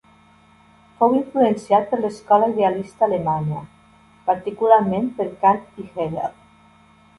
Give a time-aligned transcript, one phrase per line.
[1.01, 3.61] Fou influenciat per l'escola Idealista alemanya,
[4.33, 6.37] particularment per Kant i Hegel.